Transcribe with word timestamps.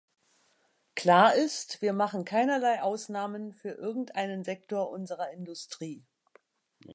Klar 0.95 1.35
ist, 1.35 1.83
wir 1.83 1.93
machen 1.93 2.25
keinerlei 2.25 2.81
Ausnahmen 2.81 3.53
für 3.53 3.69
irgendeinen 3.73 4.43
Sektor 4.43 4.89
unserer 4.89 5.29
Industrie. 5.29 6.03